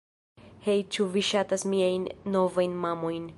Hej' 0.67 0.85
ĉu 0.95 1.05
vi 1.17 1.23
ŝatas 1.29 1.67
miajn 1.75 2.09
novajn 2.37 2.75
mamojn 2.89 3.29